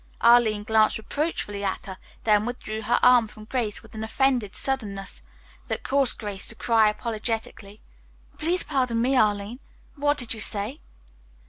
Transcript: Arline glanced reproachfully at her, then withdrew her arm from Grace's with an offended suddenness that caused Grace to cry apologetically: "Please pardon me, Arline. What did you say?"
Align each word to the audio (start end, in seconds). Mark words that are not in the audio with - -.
Arline 0.21 0.63
glanced 0.63 0.97
reproachfully 0.97 1.63
at 1.63 1.85
her, 1.85 1.99
then 2.23 2.43
withdrew 2.43 2.81
her 2.81 2.97
arm 3.03 3.27
from 3.27 3.45
Grace's 3.45 3.83
with 3.83 3.93
an 3.93 4.03
offended 4.03 4.55
suddenness 4.55 5.21
that 5.67 5.83
caused 5.83 6.17
Grace 6.17 6.47
to 6.47 6.55
cry 6.55 6.89
apologetically: 6.89 7.79
"Please 8.39 8.63
pardon 8.63 8.99
me, 8.99 9.15
Arline. 9.15 9.59
What 9.95 10.17
did 10.17 10.33
you 10.33 10.39
say?" 10.41 10.81